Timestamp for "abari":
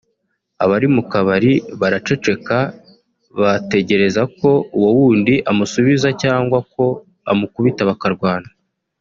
0.63-0.87